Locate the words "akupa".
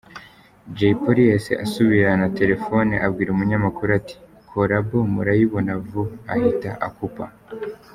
6.89-7.25